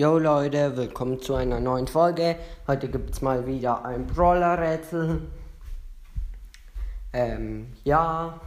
[0.00, 2.36] Yo Leute, willkommen zu einer neuen Folge.
[2.68, 5.22] Heute gibt es mal wieder ein Brawler-Rätsel.
[7.12, 8.40] Ähm, ja.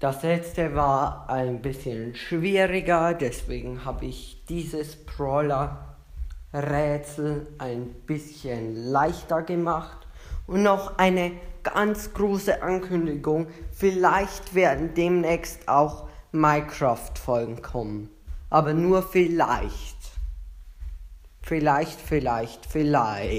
[0.00, 10.08] Das letzte war ein bisschen schwieriger, deswegen habe ich dieses Brawler-Rätsel ein bisschen leichter gemacht.
[10.48, 11.30] Und noch eine
[11.62, 13.46] ganz große Ankündigung.
[13.70, 18.10] Vielleicht werden demnächst auch Minecraft-Folgen kommen
[18.50, 19.96] aber nur vielleicht.
[21.42, 23.30] Vielleicht, vielleicht, vielleicht.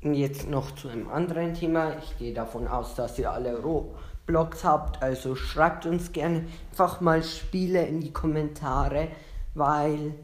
[0.00, 1.96] Jetzt noch zu einem anderen Thema.
[1.98, 5.02] Ich gehe davon aus, dass ihr alle Roblox habt.
[5.02, 9.08] Also schreibt uns gerne einfach mal Spiele in die Kommentare,
[9.54, 10.14] weil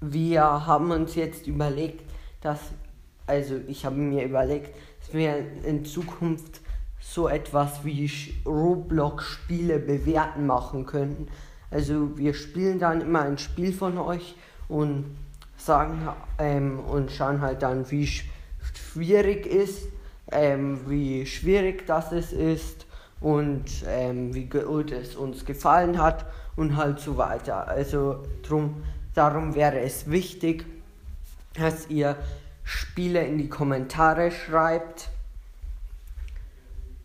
[0.00, 2.08] wir haben uns jetzt überlegt,
[2.40, 2.60] dass,
[3.26, 6.60] also ich habe mir überlegt, dass wir in Zukunft
[7.00, 8.10] so etwas wie
[8.46, 11.28] Roblox-Spiele bewerten machen könnten.
[11.70, 14.34] Also wir spielen dann immer ein Spiel von euch
[14.68, 15.16] und
[15.56, 19.84] sagen ähm, und schauen halt dann, wie schwierig ist,
[20.32, 22.86] ähm, wie schwierig das es ist
[23.20, 27.68] und ähm, wie gut es uns gefallen hat und halt so weiter.
[27.68, 28.82] Also drum,
[29.14, 30.64] darum wäre es wichtig,
[31.54, 32.16] dass ihr
[32.64, 35.10] Spiele in die Kommentare schreibt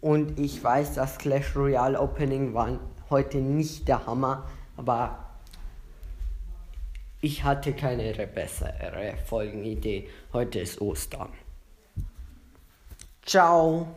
[0.06, 4.48] und ich weiß, das Clash Royale Opening war heute nicht der Hammer,
[4.78, 5.18] aber
[7.22, 10.08] ich hatte keine bessere Folgenidee.
[10.32, 11.30] Heute ist Ostern.
[13.26, 13.88] Ciao.